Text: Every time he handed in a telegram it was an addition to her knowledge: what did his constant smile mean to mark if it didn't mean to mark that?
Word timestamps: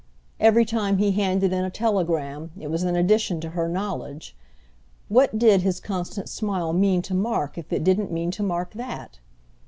Every 0.39 0.65
time 0.65 0.97
he 0.97 1.11
handed 1.11 1.53
in 1.53 1.63
a 1.63 1.69
telegram 1.69 2.49
it 2.59 2.71
was 2.71 2.81
an 2.81 2.95
addition 2.95 3.39
to 3.41 3.49
her 3.51 3.69
knowledge: 3.69 4.35
what 5.09 5.37
did 5.37 5.61
his 5.61 5.79
constant 5.79 6.27
smile 6.27 6.73
mean 6.73 7.03
to 7.03 7.13
mark 7.13 7.55
if 7.55 7.71
it 7.71 7.83
didn't 7.83 8.11
mean 8.11 8.31
to 8.31 8.41
mark 8.41 8.71
that? 8.73 9.19